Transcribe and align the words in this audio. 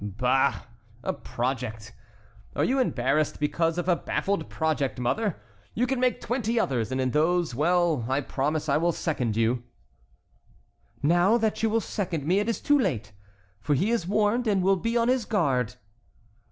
"Bah! 0.03 0.61
a 1.03 1.13
project. 1.13 1.93
Are 2.55 2.63
you 2.63 2.79
embarrassed 2.79 3.39
because 3.39 3.77
of 3.77 3.87
a 3.87 3.95
baffled 3.95 4.49
project, 4.49 4.97
mother? 4.99 5.39
You 5.75 5.85
can 5.85 5.99
make 5.99 6.19
twenty 6.19 6.59
others, 6.59 6.91
and 6.91 6.99
in 6.99 7.11
those,—well, 7.11 8.07
I 8.09 8.21
promise 8.21 8.67
I 8.67 8.77
will 8.77 8.93
second 8.93 9.37
you." 9.37 9.61
"Now 11.03 11.37
that 11.37 11.61
you 11.61 11.69
will 11.69 11.81
second 11.81 12.25
me 12.25 12.39
it 12.39 12.49
is 12.49 12.59
too 12.61 12.79
late, 12.79 13.11
for 13.59 13.75
he 13.75 13.91
is 13.91 14.07
warned 14.07 14.47
and 14.47 14.63
will 14.63 14.75
be 14.77 14.97
on 14.97 15.07
his 15.07 15.25
guard." 15.25 15.75